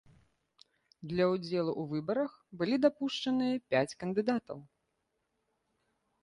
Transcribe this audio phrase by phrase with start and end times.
[1.11, 4.65] Для ўдзелу ў выбарах былі дапушчаныя пяць кандыдатаў.